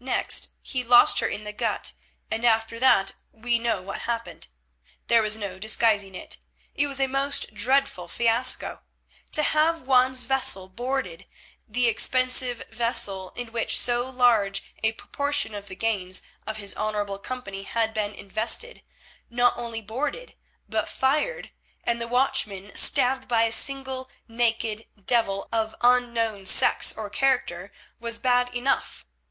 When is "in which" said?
13.36-13.78